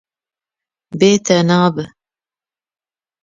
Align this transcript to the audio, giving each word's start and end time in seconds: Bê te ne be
Bê 0.99 1.11
te 1.25 1.37
ne 1.47 1.59
be 1.73 1.85